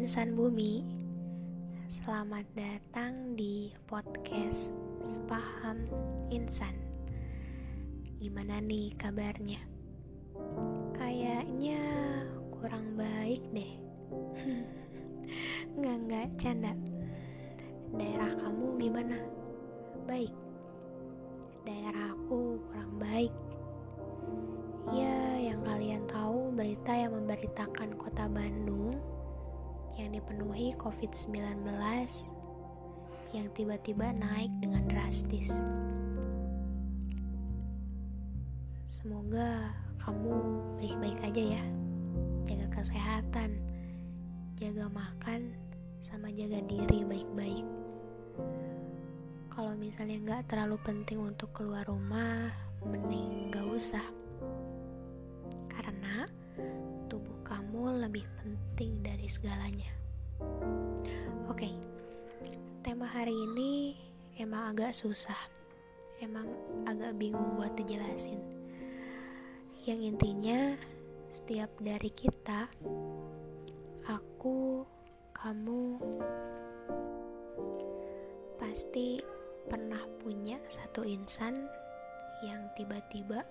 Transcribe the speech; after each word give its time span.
insan 0.00 0.32
bumi. 0.32 0.80
Selamat 1.92 2.48
datang 2.56 3.36
di 3.36 3.68
podcast 3.84 4.72
Sepaham 5.04 5.84
Insan. 6.32 6.72
Gimana 8.16 8.64
nih 8.64 8.96
kabarnya? 8.96 9.60
Kayaknya 10.96 11.84
kurang 12.48 12.96
baik 12.96 13.44
deh. 13.52 13.72
Nggak, 15.76 15.96
nggak, 16.08 16.26
canda. 16.40 16.72
Daerah 17.92 18.32
kamu 18.40 18.80
gimana? 18.80 19.20
Baik? 20.08 20.32
Daerah 21.68 22.16
aku 22.16 22.56
kurang 22.72 22.96
baik. 22.96 23.34
Ya, 24.96 25.52
yang 25.52 25.60
kalian 25.60 26.08
tahu 26.08 26.56
berita 26.56 26.96
yang 26.96 27.12
memberitakan 27.20 28.00
kota 28.00 28.24
Bandung 28.32 28.96
yang 30.00 30.16
dipenuhi 30.16 30.72
COVID-19 30.80 31.60
yang 33.36 33.46
tiba-tiba 33.52 34.10
naik 34.16 34.50
dengan 34.58 34.88
drastis. 34.88 35.52
Semoga 38.90 39.70
kamu 40.00 40.34
baik-baik 40.80 41.18
aja 41.22 41.42
ya. 41.60 41.64
Jaga 42.48 42.66
kesehatan, 42.80 43.60
jaga 44.58 44.90
makan, 44.90 45.54
sama 46.00 46.32
jaga 46.32 46.58
diri 46.66 47.06
baik-baik. 47.06 47.66
Kalau 49.52 49.76
misalnya 49.76 50.16
nggak 50.24 50.42
terlalu 50.50 50.80
penting 50.82 51.20
untuk 51.20 51.52
keluar 51.52 51.84
rumah, 51.86 52.50
mending 52.82 53.52
nggak 53.52 53.66
usah 53.68 54.02
lebih 58.10 58.26
penting 58.42 59.06
dari 59.06 59.30
segalanya. 59.30 59.86
Oke, 61.46 61.70
tema 62.82 63.06
hari 63.06 63.30
ini 63.30 63.94
emang 64.34 64.74
agak 64.74 64.90
susah, 64.90 65.38
emang 66.18 66.50
agak 66.90 67.14
bingung 67.14 67.54
buat 67.54 67.70
dijelasin. 67.78 68.42
Yang 69.86 70.00
intinya, 70.10 70.74
setiap 71.30 71.70
dari 71.78 72.10
kita, 72.10 72.66
aku, 74.10 74.82
kamu, 75.30 76.02
pasti 78.58 79.22
pernah 79.70 80.02
punya 80.18 80.58
satu 80.66 81.06
insan 81.06 81.62
yang 82.42 82.74
tiba-tiba 82.74 83.46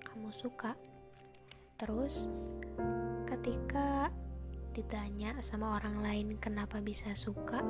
kamu 0.00 0.32
suka 0.32 0.72
Terus, 1.80 2.28
ketika 3.40 4.12
ditanya 4.76 5.32
sama 5.40 5.80
orang 5.80 6.04
lain 6.04 6.36
kenapa 6.36 6.76
bisa 6.84 7.08
suka, 7.16 7.56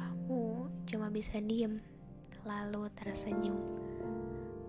kamu 0.00 0.72
cuma 0.88 1.12
bisa 1.12 1.44
diem, 1.44 1.84
lalu 2.48 2.88
tersenyum. 2.96 3.60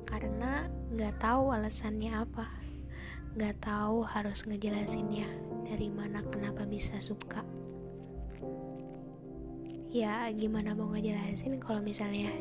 Karena 0.03 0.67
gak 0.91 1.23
tahu 1.23 1.55
alasannya 1.55 2.19
apa, 2.19 2.51
gak 3.39 3.63
tahu 3.63 4.03
harus 4.03 4.43
ngejelasinnya 4.43 5.31
dari 5.63 5.87
mana 5.87 6.19
kenapa 6.27 6.67
bisa 6.67 6.99
suka. 6.99 7.47
Ya, 9.95 10.27
gimana 10.35 10.75
mau 10.75 10.91
ngejelasin 10.91 11.63
kalau 11.63 11.79
misalnya 11.79 12.35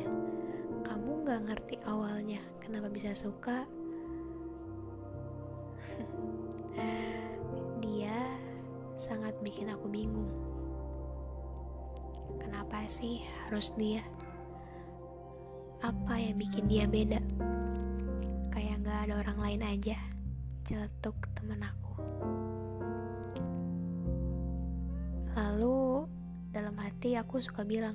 kamu 0.83 1.23
gak 1.23 1.47
ngerti 1.47 1.79
awalnya 1.87 2.43
kenapa 2.59 2.91
bisa 2.91 3.15
suka 3.15 3.63
sangat 9.05 9.37
bikin 9.45 9.69
aku 9.69 9.85
bingung. 9.85 10.33
Kenapa 12.41 12.81
sih 12.89 13.21
harus 13.45 13.69
dia? 13.77 14.01
Apa 15.85 16.17
yang 16.17 16.41
bikin 16.41 16.65
dia 16.65 16.89
beda? 16.89 17.21
Kayak 18.49 18.81
gak 18.81 18.99
ada 19.05 19.13
orang 19.21 19.37
lain 19.37 19.61
aja. 19.61 19.97
Celetuk 20.65 21.13
temen 21.37 21.61
aku. 21.61 21.93
Lalu 25.37 26.09
dalam 26.49 26.73
hati 26.81 27.13
aku 27.13 27.37
suka 27.37 27.61
bilang, 27.61 27.93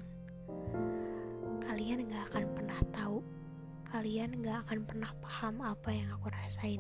kalian 1.67 2.07
gak 2.07 2.31
akan 2.31 2.45
pernah 2.55 2.81
tahu. 2.95 3.19
Kalian 3.91 4.39
gak 4.47 4.63
akan 4.71 4.87
pernah 4.87 5.11
paham 5.19 5.59
apa 5.67 5.91
yang 5.91 6.15
aku 6.15 6.31
rasain 6.31 6.79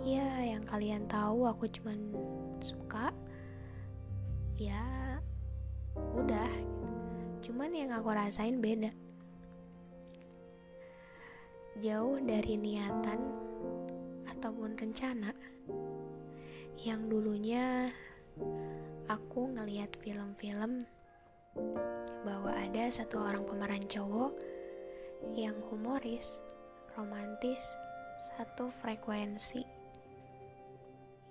ya 0.00 0.56
yang 0.56 0.64
kalian 0.64 1.04
tahu 1.04 1.44
aku 1.44 1.68
cuman 1.68 2.00
suka 2.60 3.10
ya 4.60 5.16
udah. 5.96 6.52
Cuman 7.40 7.72
yang 7.72 7.96
aku 7.96 8.12
rasain 8.12 8.60
beda. 8.60 8.92
Jauh 11.80 12.20
dari 12.20 12.60
niatan 12.60 13.20
ataupun 14.28 14.76
rencana 14.76 15.32
yang 16.80 17.08
dulunya 17.08 17.88
aku 19.08 19.48
ngelihat 19.56 19.96
film-film 20.00 20.84
bahwa 22.24 22.52
ada 22.52 22.88
satu 22.92 23.20
orang 23.20 23.48
pemeran 23.48 23.84
cowok 23.88 24.36
yang 25.36 25.56
humoris, 25.72 26.40
romantis, 26.96 27.64
satu 28.20 28.68
frekuensi 28.84 29.79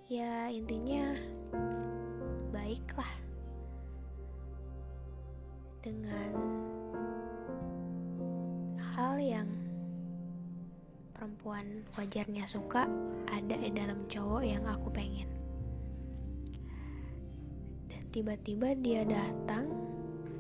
ya 0.10 0.50
intinya 0.50 1.14
baiklah 2.50 3.14
dengan 5.86 6.34
hal 8.98 9.22
yang 9.22 9.46
perempuan 11.14 11.86
wajarnya 11.94 12.42
suka 12.50 12.90
ada 13.30 13.54
di 13.54 13.70
dalam 13.70 14.02
cowok 14.10 14.42
yang 14.42 14.66
aku 14.66 14.90
pengen. 14.90 15.30
Dan 17.86 18.02
tiba-tiba 18.10 18.74
dia 18.82 19.06
datang 19.06 19.70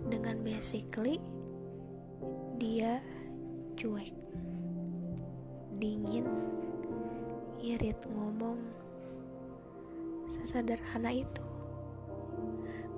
dengan 0.09 0.41
basically 0.41 1.21
dia 2.57 2.97
cuek 3.77 4.17
dingin 5.77 6.25
irit 7.61 8.01
ngomong 8.09 8.57
sesederhana 10.29 11.11
itu. 11.11 11.43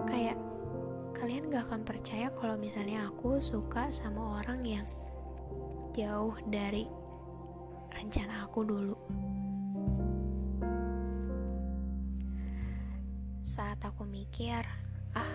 Kayak 0.05 0.37
kalian 1.15 1.47
gak 1.49 1.65
akan 1.71 1.81
percaya 1.87 2.27
kalau 2.35 2.59
misalnya 2.59 3.07
aku 3.07 3.39
suka 3.39 3.87
sama 3.89 4.43
orang 4.43 4.61
yang 4.67 4.87
jauh 5.95 6.35
dari 6.47 6.85
rencana 7.91 8.45
aku 8.45 8.59
dulu. 8.67 8.97
Saat 13.47 13.83
aku 13.83 14.07
mikir 14.07 14.63
ah 15.15 15.33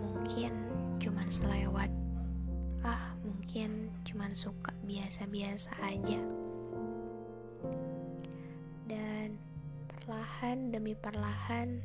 mungkin 0.00 0.52
cuman 1.00 1.28
selewat. 1.28 1.90
Ah 2.84 3.16
mungkin 3.24 3.88
cuman 4.04 4.36
suka 4.36 4.72
biasa-biasa 4.84 5.72
aja 5.80 6.43
perlahan 10.44 10.76
demi 10.76 10.92
perlahan 10.92 11.80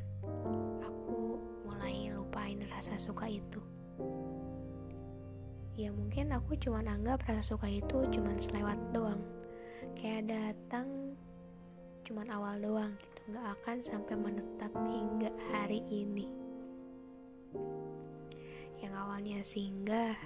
aku 0.84 1.40
mulai 1.64 2.12
lupain 2.12 2.60
rasa 2.68 2.92
suka 3.00 3.24
itu. 3.24 3.56
Ya 5.80 5.88
mungkin 5.88 6.28
aku 6.28 6.60
cuma 6.60 6.84
anggap 6.84 7.24
rasa 7.24 7.56
suka 7.56 7.72
itu 7.72 8.04
cuma 8.12 8.36
selewat 8.36 8.76
doang. 8.92 9.24
Kayak 9.96 10.36
datang 10.36 11.16
cuma 12.04 12.20
awal 12.28 12.60
doang 12.60 12.92
gitu. 13.00 13.32
Nggak 13.32 13.48
akan 13.48 13.76
sampai 13.80 14.14
menetap 14.20 14.72
hingga 14.92 15.32
hari 15.56 15.80
ini. 15.88 16.28
Yang 18.76 18.92
awalnya 18.92 19.40
singgah 19.40 20.20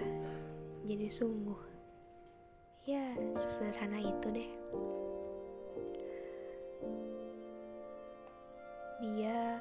jadi 0.82 1.06
sungguh. 1.06 1.62
Ya 2.82 3.14
sesederhana 3.38 4.02
itu 4.02 4.26
deh 4.26 4.50
dia 9.02 9.58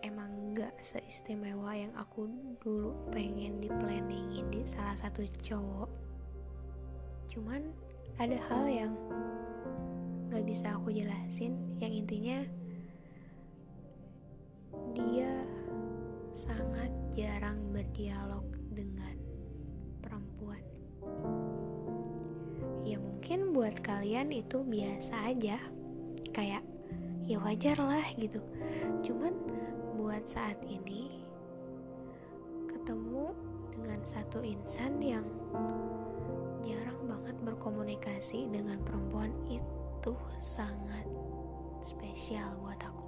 emang 0.00 0.56
gak 0.56 0.72
seistimewa 0.80 1.76
yang 1.76 1.92
aku 1.96 2.28
dulu 2.60 2.96
pengen 3.12 3.60
di 3.60 3.68
planningin 3.68 4.48
di 4.48 4.64
salah 4.64 4.96
satu 4.96 5.24
cowok. 5.44 5.90
Cuman 7.30 7.68
ada 8.16 8.36
hal 8.48 8.64
yang 8.68 8.92
gak 10.32 10.44
bisa 10.44 10.76
aku 10.76 10.92
jelasin. 10.92 11.56
Yang 11.80 11.92
intinya 12.04 12.38
dia 14.96 15.32
sangat 16.32 16.90
jarang 17.12 17.60
berdialog 17.72 18.44
dengan 18.72 19.16
perempuan. 20.00 20.64
Ya 22.84 22.96
mungkin 22.96 23.52
buat 23.52 23.80
kalian 23.84 24.32
itu 24.32 24.64
biasa 24.64 25.28
aja. 25.28 25.60
Kayak 26.32 26.64
ya 27.30 27.38
wajar 27.38 27.78
lah 27.78 28.02
gitu. 28.18 28.42
Cuman 29.06 29.30
buat 29.94 30.26
saat 30.26 30.58
ini 30.66 31.22
ketemu 32.66 33.30
dengan 33.70 34.02
satu 34.02 34.42
insan 34.42 34.98
yang 34.98 35.22
jarang 36.66 36.98
banget 37.06 37.38
berkomunikasi 37.46 38.50
dengan 38.50 38.82
perempuan 38.82 39.30
itu 39.46 40.14
sangat 40.42 41.06
spesial 41.86 42.58
buat 42.66 42.82
aku. 42.82 43.06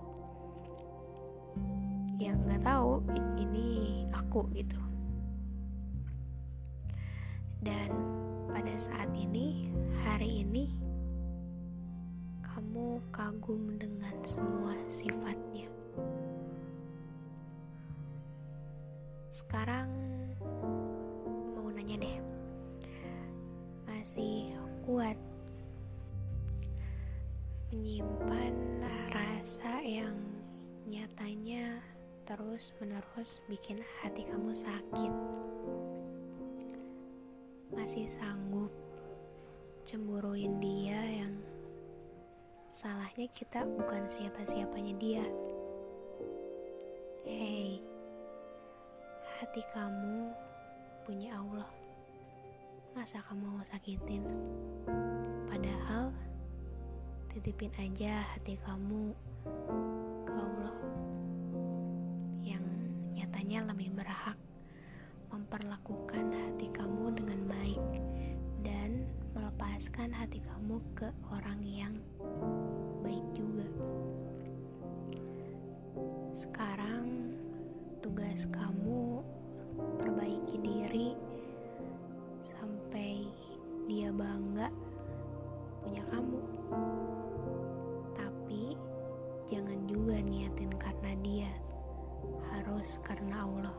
Ya 2.22 2.38
nggak 2.38 2.62
tahu 2.62 3.02
ini 3.42 4.06
aku 4.14 4.46
gitu. 4.54 4.78
Dan 7.58 7.90
pada 8.46 8.74
saat 8.78 9.10
ini 9.18 9.66
hari 10.06 10.46
ini 10.46 10.81
kagum 13.12 13.76
dengan 13.76 14.16
semua 14.24 14.72
sifatnya. 14.88 15.68
Sekarang 19.28 19.92
mau 21.52 21.68
nanya 21.68 22.00
deh. 22.00 22.18
Masih 23.84 24.56
kuat 24.88 25.20
menyimpan 27.68 28.56
rasa 29.12 29.84
yang 29.84 30.16
nyatanya 30.88 31.84
terus 32.24 32.72
menerus 32.80 33.44
bikin 33.44 33.84
hati 34.00 34.24
kamu 34.24 34.56
sakit? 34.56 35.14
Masih 37.76 38.08
sanggup 38.08 38.72
cemburuin 39.84 40.56
dia 40.64 41.24
yang 41.24 41.51
salahnya 42.82 43.30
kita 43.30 43.62
bukan 43.78 44.10
siapa-siapanya 44.10 44.94
dia. 44.98 45.22
Hei 47.22 47.78
hati 49.38 49.62
kamu 49.70 50.34
punya 51.06 51.38
Allah. 51.38 51.70
Masa 52.98 53.22
kamu 53.22 53.54
mau 53.54 53.62
sakitin? 53.70 54.26
Padahal 55.46 56.10
titipin 57.30 57.70
aja 57.78 58.26
hati 58.34 58.58
kamu 58.66 59.14
ke 60.26 60.34
Allah 60.34 60.74
yang 62.42 62.66
nyatanya 63.14 63.62
lebih 63.70 63.94
berhak 63.94 64.34
memperlakukan 65.30 66.34
hati 66.34 66.66
kamu 66.74 67.14
dengan 67.14 67.46
baik 67.46 67.82
dan 68.66 69.06
melepaskan 69.38 70.10
hati 70.10 70.42
kamu 70.42 70.82
ke 70.98 71.08
orang 71.30 71.62
yang 71.62 71.94
baik 73.02 73.26
juga. 73.34 73.66
Sekarang 76.32 77.34
tugas 77.98 78.46
kamu 78.48 79.20
perbaiki 79.98 80.56
diri 80.62 81.08
sampai 82.40 83.26
dia 83.90 84.14
bangga 84.14 84.70
punya 85.82 86.02
kamu. 86.08 86.40
Tapi 88.14 88.78
jangan 89.50 89.78
juga 89.90 90.16
niatin 90.22 90.72
karena 90.78 91.12
dia 91.20 91.52
harus 92.54 92.98
karena 93.02 93.42
Allah. 93.42 93.78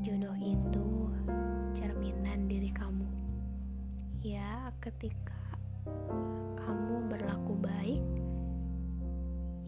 Jodoh 0.00 0.36
itu 0.40 1.12
cerminan 1.76 2.48
diri 2.48 2.72
kamu. 2.72 3.04
Ya 4.24 4.72
ketika 4.80 5.36
kamu 6.66 7.06
berlaku 7.06 7.54
baik 7.62 8.02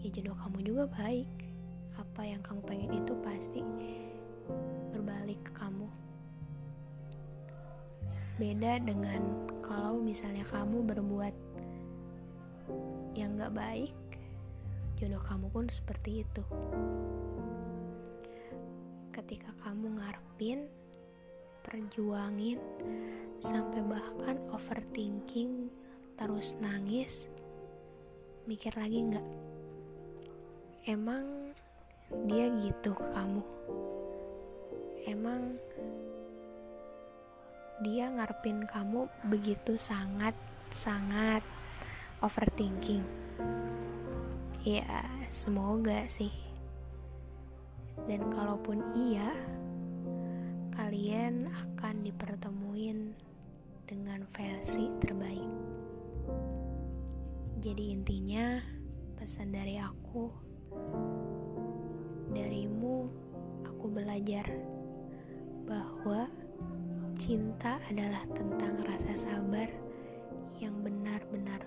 ya 0.03 0.09
jodoh 0.15 0.37
kamu 0.39 0.59
juga 0.62 0.85
baik. 0.95 1.31
Apa 1.99 2.23
yang 2.23 2.41
kamu 2.47 2.61
pengen 2.62 2.91
itu 3.03 3.12
pasti 3.21 3.62
berbalik 4.95 5.37
ke 5.43 5.53
kamu. 5.53 5.89
Beda 8.39 8.79
dengan 8.79 9.50
kalau 9.61 9.99
misalnya 9.99 10.47
kamu 10.47 10.87
berbuat 10.87 11.35
yang 13.19 13.35
gak 13.35 13.51
baik 13.51 13.94
jodoh 14.94 15.23
kamu 15.27 15.51
pun 15.51 15.67
seperti 15.67 16.23
itu. 16.23 16.43
Ketika 19.11 19.51
kamu 19.67 19.99
ngarepin 19.99 20.71
perjuangin 21.67 22.62
sampai 23.43 23.83
bahkan 23.83 24.39
overthinking 24.55 25.69
terus 26.19 26.59
nangis 26.59 27.31
mikir 28.44 28.75
lagi 28.75 29.06
nggak 29.06 29.29
emang 30.88 31.53
dia 32.25 32.49
gitu 32.65 32.97
ke 32.97 33.05
kamu? 33.12 33.44
Emang 35.05 35.61
dia 37.85 38.09
ngarepin 38.09 38.65
kamu 38.65 39.05
begitu 39.29 39.76
sangat 39.76 40.32
sangat 40.73 41.44
overthinking? 42.25 43.05
Ya 44.65 45.05
semoga 45.29 46.09
sih. 46.09 46.32
Dan 48.09 48.32
kalaupun 48.32 48.81
iya 48.97 49.37
kalian 50.73 51.53
akan 51.53 52.09
dipertemuin 52.09 53.12
dengan 53.85 54.25
versi 54.32 54.88
terbaik 55.05 55.78
jadi 57.58 57.90
intinya 57.90 58.62
pesan 59.19 59.50
dari 59.50 59.82
aku 59.82 60.31
darimu 62.31 63.10
aku 63.66 63.90
belajar 63.90 64.46
bahwa 65.66 66.31
cinta 67.19 67.82
adalah 67.90 68.22
tentang 68.31 68.78
rasa 68.87 69.10
sabar 69.26 69.66
yang 70.62 70.78
benar-benar 70.87 71.58